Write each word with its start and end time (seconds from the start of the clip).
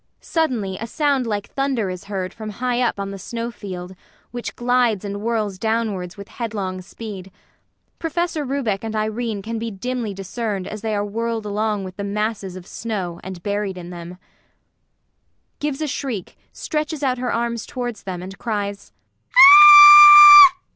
[Suddenly 0.19 0.79
a 0.81 0.87
sound 0.87 1.27
like 1.27 1.45
thunder 1.51 1.87
is 1.91 2.05
heard 2.05 2.33
from 2.33 2.49
high 2.49 2.81
up 2.81 2.99
on 2.99 3.11
the 3.11 3.19
snow 3.19 3.51
field, 3.51 3.95
which 4.31 4.55
glides 4.55 5.05
and 5.05 5.17
whirls 5.17 5.59
downwards 5.59 6.17
with 6.17 6.27
headlong 6.27 6.81
speed. 6.81 7.29
PROFESSOR 7.99 8.43
RUBEK 8.43 8.83
and 8.83 8.95
IRENE 8.95 9.43
can 9.43 9.59
be 9.59 9.69
dimly 9.69 10.11
discerned 10.15 10.65
as 10.67 10.81
they 10.81 10.95
are 10.95 11.05
whirled 11.05 11.45
along 11.45 11.83
with 11.83 11.97
the 11.97 12.03
masses 12.03 12.55
of 12.55 12.65
snow 12.65 13.19
and 13.23 13.43
buried 13.43 13.77
in 13.77 13.91
them. 13.91 14.17
THE 14.17 14.17
SISTER 14.17 14.55
OF 14.55 14.73
MERCY. 14.73 15.59
[Gives 15.59 15.81
a 15.81 15.85
shriek, 15.87 16.37
stretches 16.51 17.03
out 17.03 17.19
her 17.19 17.31
arms 17.31 17.67
towards 17.67 18.01
them 18.01 18.23
and 18.23 18.35
cries. 18.39 18.91